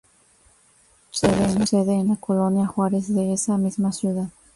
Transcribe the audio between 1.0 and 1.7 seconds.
Tiene su